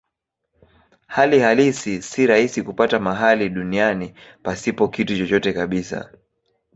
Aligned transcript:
Hali 1.07 1.39
halisi 1.39 2.01
si 2.01 2.27
rahisi 2.27 2.63
kupata 2.63 2.99
mahali 2.99 3.49
duniani 3.49 4.13
pasipo 4.43 4.87
kitu 4.87 5.17
chochote 5.17 5.53
kabisa. 5.53 6.11